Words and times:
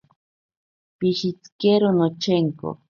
Pishitsikero 0.97 1.87
nochenko. 1.99 2.69